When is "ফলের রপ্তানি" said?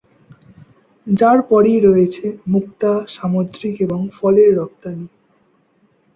4.17-5.07